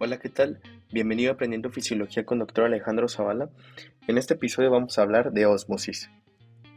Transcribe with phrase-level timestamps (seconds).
[0.00, 0.60] Hola, ¿qué tal?
[0.92, 2.66] Bienvenido a Aprendiendo Fisiología con Dr.
[2.66, 3.50] Alejandro Zavala.
[4.06, 6.08] En este episodio vamos a hablar de ósmosis.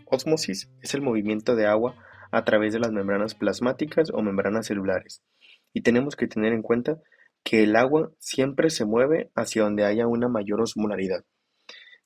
[0.08, 1.96] Ósmosis es el movimiento de agua
[2.32, 5.22] a través de las membranas plasmáticas o membranas celulares.
[5.72, 7.00] Y tenemos que tener en cuenta
[7.44, 11.24] que el agua siempre se mueve hacia donde haya una mayor osmolaridad.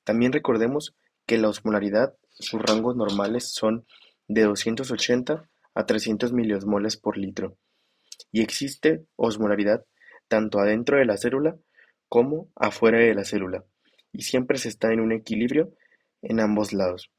[0.04, 3.86] También recordemos que la osmolaridad, sus rangos normales son
[4.28, 7.56] de 280 a 300 miliosmoles por litro.
[8.30, 9.86] Y existe osmolaridad
[10.28, 11.56] tanto adentro de la célula
[12.08, 13.64] como afuera de la célula,
[14.12, 15.72] y siempre se está en un equilibrio
[16.22, 17.10] en ambos lados.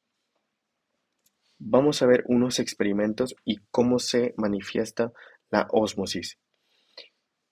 [1.60, 5.12] Vamos a ver unos experimentos y cómo se manifiesta
[5.50, 6.38] la osmosis.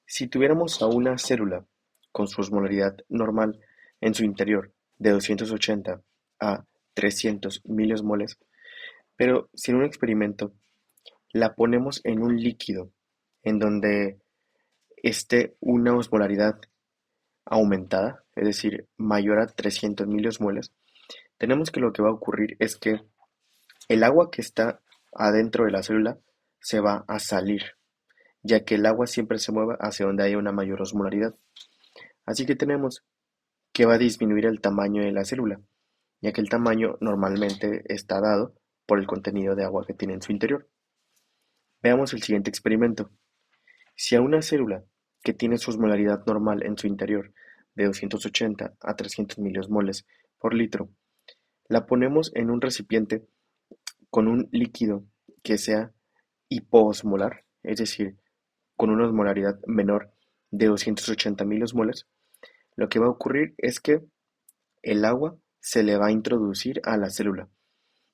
[0.05, 1.65] Si tuviéramos a una célula
[2.11, 3.59] con su osmolaridad normal
[4.01, 6.01] en su interior de 280
[6.39, 8.37] a 300 miliosmoles,
[9.15, 10.53] pero sin un experimento
[11.33, 12.91] la ponemos en un líquido
[13.43, 14.19] en donde
[15.09, 16.59] esté una osmolaridad
[17.45, 20.73] aumentada, es decir, mayor a 300 miliosmoles,
[21.37, 23.01] tenemos que lo que va a ocurrir es que
[23.87, 24.81] el agua que está
[25.13, 26.17] adentro de la célula
[26.59, 27.61] se va a salir,
[28.41, 31.35] ya que el agua siempre se mueve hacia donde haya una mayor osmolaridad.
[32.25, 33.03] Así que tenemos
[33.73, 35.61] que va a disminuir el tamaño de la célula,
[36.19, 38.55] ya que el tamaño normalmente está dado
[38.87, 40.67] por el contenido de agua que tiene en su interior.
[41.83, 43.11] Veamos el siguiente experimento.
[43.95, 44.83] Si a una célula
[45.25, 47.33] que tiene su osmolaridad normal en su interior
[47.73, 50.05] de 280 a 300 miliosmoles
[50.39, 50.89] por litro,
[51.67, 53.25] la ponemos en un recipiente
[54.11, 55.03] con un líquido
[55.41, 55.91] que sea
[56.47, 58.17] hipoosmolar, es decir,
[58.77, 60.11] con una osmolaridad menor
[60.51, 62.05] de 280 miliosmoles,
[62.75, 64.05] lo que va a ocurrir es que
[64.83, 67.49] el agua se le va a introducir a la célula,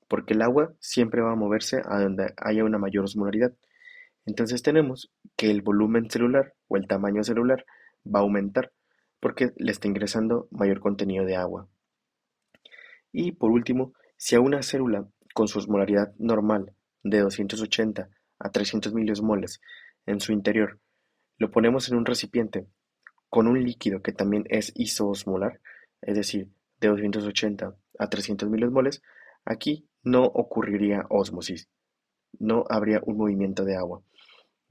[0.08, 3.52] porque el agua siempre va a moverse a donde haya una mayor osmolaridad.
[4.24, 7.64] Entonces tenemos que el volumen celular o el tamaño celular
[8.04, 8.72] va a aumentar
[9.20, 11.68] porque le está ingresando mayor contenido de agua.
[13.12, 18.94] Y por último, si a una célula con su osmolaridad normal de 280 a 300
[18.94, 19.60] miliosmoles
[20.06, 20.80] en su interior
[21.42, 22.68] lo ponemos en un recipiente
[23.28, 25.60] con un líquido que también es isoosmolar,
[26.00, 29.02] es decir, de 280 a 300 miliosmoles,
[29.44, 31.68] aquí no ocurriría ósmosis,
[32.38, 34.02] no habría un movimiento de agua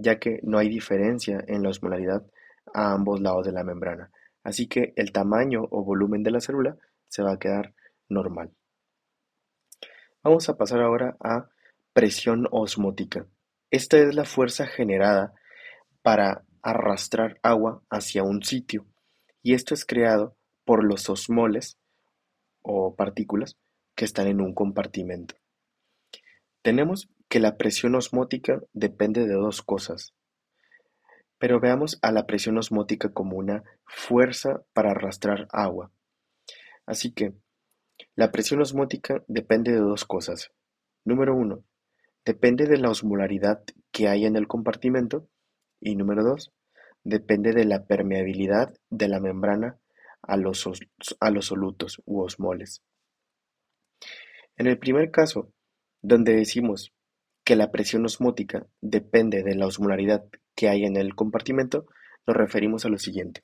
[0.02, 2.26] ya que no hay diferencia en la osmolaridad
[2.74, 4.12] a ambos lados de la membrana,
[4.44, 7.74] así que el tamaño o volumen de la célula se va a quedar
[8.10, 8.52] normal.
[10.24, 11.50] Vamos a pasar ahora a
[11.94, 13.26] presión osmótica.
[13.70, 15.34] Esta es la fuerza generada
[16.02, 18.86] para arrastrar agua hacia un sitio
[19.42, 20.36] y esto es creado
[20.66, 21.78] por los osmoles
[22.62, 23.58] o partículas
[23.96, 25.36] que están en un compartimento.
[26.62, 30.14] Tenemos que la presión osmótica depende de dos cosas.
[31.38, 35.94] Pero veamos a la presión osmótica como una fuerza para arrastrar agua.
[36.86, 37.32] Así que,
[38.16, 40.52] la presión osmótica depende de dos cosas.
[41.06, 41.64] Número uno,
[42.26, 43.64] depende de la osmolaridad
[43.94, 45.30] que hay en el compartimento.
[45.80, 46.52] Y número dos,
[47.06, 49.80] depende de la permeabilidad de la membrana
[50.22, 50.70] a los,
[51.22, 52.84] a los solutos u osmoles.
[54.58, 55.54] En el primer caso,
[56.02, 56.94] donde decimos
[57.44, 60.26] que la presión osmótica depende de la osmolaridad
[60.56, 61.86] que hay en el compartimento,
[62.28, 63.44] nos referimos a lo siguiente.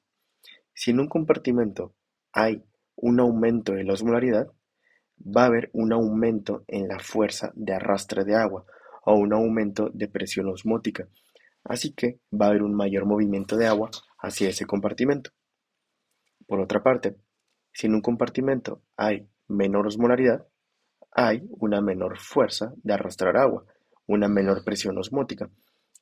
[0.74, 1.96] Si en un compartimento
[2.32, 2.64] hay
[2.96, 4.52] un aumento de la osmolaridad,
[5.20, 8.66] va a haber un aumento en la fuerza de arrastre de agua
[9.04, 11.08] o un aumento de presión osmótica.
[11.64, 15.32] Así que va a haber un mayor movimiento de agua hacia ese compartimento.
[16.46, 17.16] Por otra parte,
[17.74, 20.48] si en un compartimento hay menor osmolaridad,
[21.12, 23.66] hay una menor fuerza de arrastrar agua
[24.08, 25.50] una menor presión osmótica,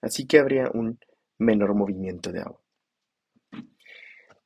[0.02, 1.00] así que habría un
[1.38, 2.62] menor movimiento de agua.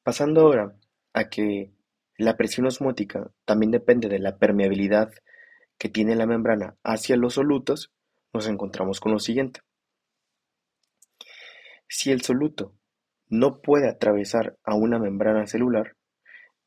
[0.03, 0.75] Pasando ahora
[1.13, 1.71] a que
[2.17, 5.11] la presión osmótica también depende de la permeabilidad
[5.77, 7.91] que tiene la membrana hacia los solutos,
[8.33, 9.61] nos encontramos con lo siguiente.
[11.87, 12.75] Si el soluto
[13.27, 15.95] no puede atravesar a una membrana celular,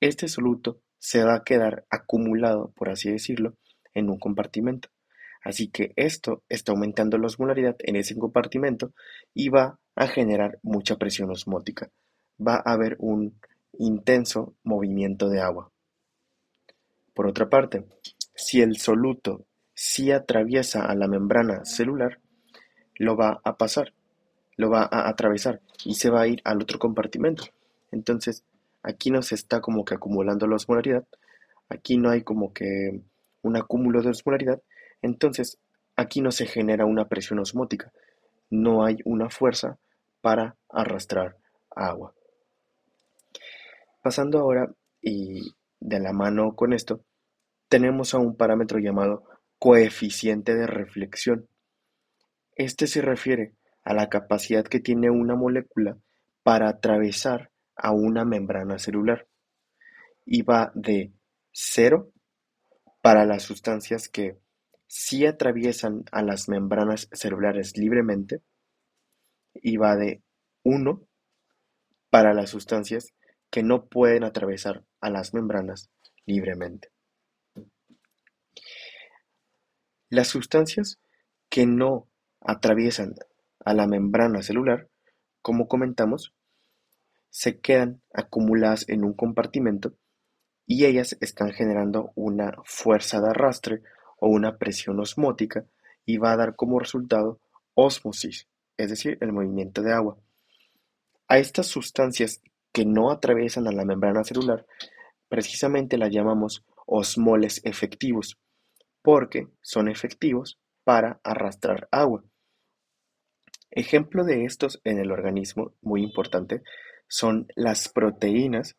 [0.00, 3.55] este soluto se va a quedar acumulado, por así decirlo,
[3.94, 4.89] en un compartimento.
[5.44, 8.93] Así que esto está aumentando la osmolaridad en ese compartimento
[9.35, 11.91] y va a generar mucha presión osmótica.
[12.41, 13.39] Va a haber un
[13.79, 15.71] intenso movimiento de agua.
[17.15, 17.85] Por otra parte,
[18.35, 19.44] si el soluto
[19.75, 22.21] sí atraviesa a la membrana celular,
[22.94, 23.93] lo va a pasar,
[24.56, 27.44] lo va a atravesar y se va a ir al otro compartimento.
[27.91, 28.44] Entonces,
[28.83, 31.06] aquí no se está como que acumulando la osmolaridad,
[31.69, 33.03] aquí no hay como que
[33.43, 34.62] un acúmulo de osmolaridad,
[35.03, 35.59] entonces,
[35.97, 37.93] aquí no se genera una presión osmótica,
[38.50, 39.79] no hay una fuerza
[40.21, 41.37] para arrastrar
[41.75, 42.15] agua.
[44.03, 47.05] Pasando ahora y de la mano con esto,
[47.69, 49.25] tenemos a un parámetro llamado
[49.59, 51.49] coeficiente de reflexión.
[52.55, 55.97] Este se refiere a la capacidad que tiene una molécula
[56.43, 59.27] para atravesar a una membrana celular
[60.25, 61.12] y va de
[61.53, 62.12] 0
[63.03, 64.39] para las sustancias que
[64.87, 68.41] sí atraviesan a las membranas celulares libremente
[69.55, 70.23] y va de
[70.63, 71.03] 1
[72.11, 73.13] para las sustancias
[73.51, 75.91] que no pueden atravesar a las membranas
[76.25, 76.91] libremente.
[80.09, 80.99] Las sustancias
[81.49, 82.09] que no
[82.41, 83.15] atraviesan
[83.65, 84.89] a la membrana celular,
[85.43, 86.35] como comentamos,
[87.31, 89.95] se quedan acumuladas en un compartimento
[90.73, 93.83] y ellas están generando una fuerza de arrastre
[94.19, 95.67] o una presión osmótica
[96.07, 97.41] y va a dar como resultado
[97.75, 98.49] ósmosis,
[98.79, 100.17] es decir, el movimiento de agua.
[101.29, 102.41] A estas sustancias
[102.73, 104.65] que no atraviesan a la membrana celular,
[105.29, 108.39] precisamente las llamamos osmoles efectivos
[109.03, 112.25] porque son efectivos para arrastrar agua.
[113.71, 116.63] Ejemplo de estos en el organismo, muy importante,
[117.09, 118.79] son las proteínas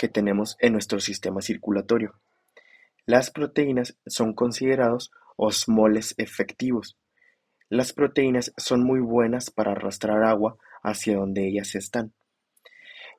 [0.00, 2.14] que tenemos en nuestro sistema circulatorio.
[3.04, 6.96] Las proteínas son considerados osmoles efectivos.
[7.68, 12.14] Las proteínas son muy buenas para arrastrar agua hacia donde ellas están.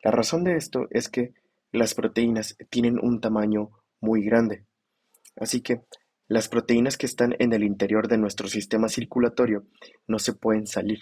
[0.03, 1.35] La razón de esto es que
[1.71, 3.69] las proteínas tienen un tamaño
[3.99, 4.65] muy grande.
[5.35, 5.83] Así que
[6.27, 9.67] las proteínas que están en el interior de nuestro sistema circulatorio
[10.07, 10.97] no se pueden salir.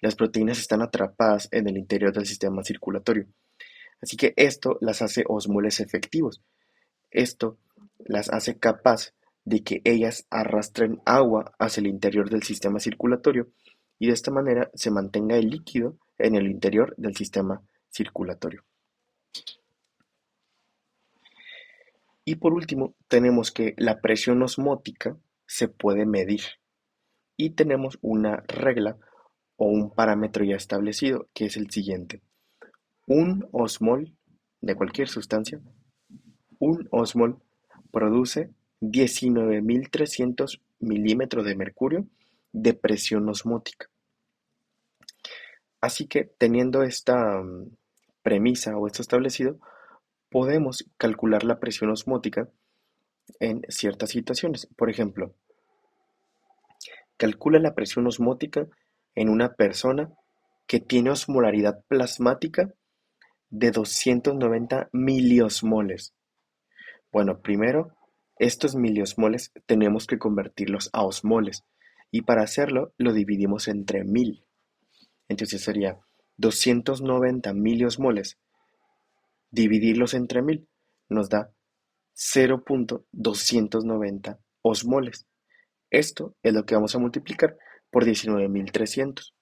[0.00, 3.26] Las proteínas están atrapadas en el interior del sistema circulatorio.
[4.02, 6.42] Así que esto las hace osmoles efectivos.
[7.10, 7.58] Esto
[7.98, 9.12] las hace capaz
[9.44, 13.48] de que ellas arrastren agua hacia el interior del sistema circulatorio
[13.98, 18.64] y de esta manera se mantenga el líquido en el interior del sistema circulatorio.
[22.24, 26.42] Y por último, tenemos que la presión osmótica se puede medir
[27.36, 28.98] y tenemos una regla
[29.56, 32.22] o un parámetro ya establecido que es el siguiente.
[33.10, 34.14] Un osmol
[34.60, 35.60] de cualquier sustancia,
[36.60, 37.42] un osmol
[37.90, 42.06] produce 19.300 milímetros de mercurio
[42.52, 43.88] de presión osmótica.
[45.80, 47.70] Así que teniendo esta mm,
[48.22, 49.58] premisa o esto establecido,
[50.30, 52.48] Podemos calcular la presión osmótica
[53.40, 54.68] en ciertas situaciones.
[54.76, 55.34] Por ejemplo,
[57.16, 58.68] calcula la presión osmótica
[59.16, 60.12] en una persona
[60.68, 62.72] que tiene osmolaridad plasmática
[63.50, 66.14] de 290 miliosmoles.
[67.12, 67.92] Bueno, primero,
[68.38, 71.64] estos miliosmoles tenemos que convertirlos a osmoles
[72.10, 74.44] y para hacerlo lo dividimos entre mil.
[75.28, 75.98] Entonces sería
[76.38, 78.38] 290 miliosmoles
[79.50, 80.66] Dividirlos entre mil
[81.08, 81.50] nos da
[82.14, 85.26] 0.290 osmoles.
[85.90, 87.58] Esto es lo que vamos a multiplicar
[87.90, 89.32] por 19.300.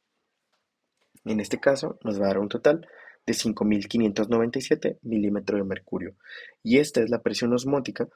[1.26, 2.88] En este caso nos va a dar un total
[3.28, 6.16] de 5.597 milímetros de mercurio.
[6.62, 8.08] Y esta es la presión osmótica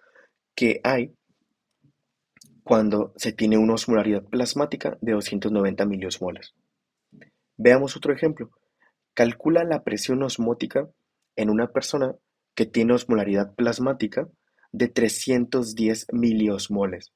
[0.55, 1.15] que hay
[2.65, 6.55] cuando se tiene una osmolaridad plasmática de 290 miliosmoles.
[7.59, 8.51] Veamos otro ejemplo.
[9.13, 10.89] Calcula la presión osmótica
[11.37, 12.15] en una persona
[12.55, 14.29] que tiene osmolaridad plasmática
[14.73, 17.13] de 310 miliosmoles.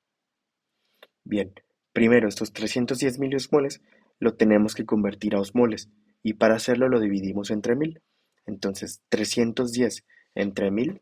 [1.24, 1.54] Bien,
[1.94, 3.80] primero estos 310 miliosmoles
[4.18, 5.88] lo tenemos que convertir a osmoles
[6.26, 8.02] y para hacerlo lo dividimos entre 1000.
[8.46, 10.04] Entonces 310
[10.34, 11.00] entre 1000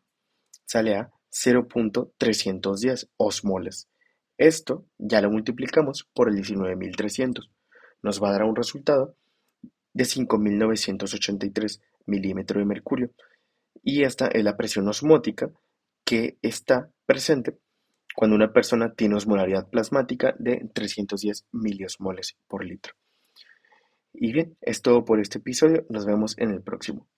[0.66, 3.88] sale a 0.310 osmoles.
[4.36, 7.48] Esto ya lo multiplicamos por el 19.300.
[8.02, 9.16] Nos va a dar un resultado
[9.94, 13.10] de 5.983 milímetro de mercurio.
[13.82, 15.50] Y esta es la presión osmótica
[16.04, 17.56] que está presente
[18.14, 22.92] cuando una persona tiene osmolaridad plasmática de 310 miliosmoles por litro.
[24.14, 25.84] Y bien, es todo por este episodio.
[25.90, 27.08] Nos vemos en el próximo.